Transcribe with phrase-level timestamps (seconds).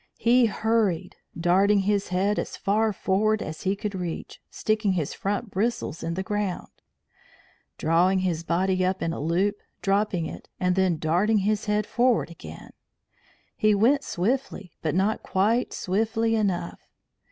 [0.17, 5.51] He hurried, darting his head as far forward as he could reach, sticking his front
[5.51, 6.71] bristles in the ground,
[7.77, 12.31] drawing his body up in a loop, dropping it, and then darting his head forward
[12.31, 12.71] again.
[13.55, 16.79] He went swiftly, but not quite swiftly enough.